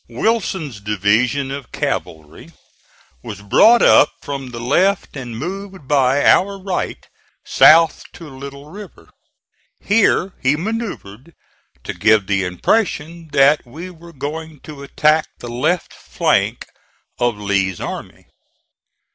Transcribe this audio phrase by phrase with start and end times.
[0.09, 2.51] Wilson's division of cavalry
[3.21, 7.05] was brought up from the left and moved by our right
[7.45, 9.11] south to Little River.
[9.79, 11.35] Here he manoeuvred
[11.83, 16.65] to give the impression that we were going to attack the left flank
[17.19, 18.25] of Lee's army.